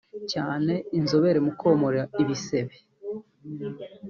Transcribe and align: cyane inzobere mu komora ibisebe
cyane 0.31 0.73
inzobere 0.97 1.39
mu 1.45 1.51
komora 1.61 2.01
ibisebe 2.21 2.75